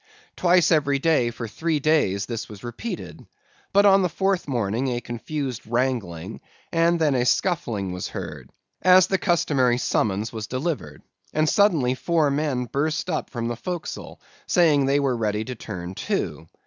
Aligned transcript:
Twice 0.35 0.71
every 0.71 0.97
day 0.97 1.29
for 1.29 1.47
three 1.47 1.79
days 1.79 2.25
this 2.25 2.49
was 2.49 2.63
repeated; 2.63 3.23
but 3.71 3.85
on 3.85 4.01
the 4.01 4.09
fourth 4.09 4.47
morning 4.47 4.87
a 4.87 4.99
confused 4.99 5.61
wrangling, 5.67 6.41
and 6.71 6.99
then 6.99 7.13
a 7.13 7.23
scuffling 7.23 7.91
was 7.93 8.07
heard, 8.07 8.49
as 8.81 9.05
the 9.05 9.19
customary 9.19 9.77
summons 9.77 10.33
was 10.33 10.47
delivered; 10.47 11.03
and 11.35 11.47
suddenly 11.47 11.93
four 11.93 12.31
men 12.31 12.65
burst 12.65 13.11
up 13.11 13.29
from 13.29 13.47
the 13.47 13.55
forecastle, 13.55 14.19
saying 14.47 14.87
they 14.87 14.99
were 14.99 15.15
ready 15.15 15.43
to 15.43 15.53
turn 15.53 15.93
to. 15.93 16.47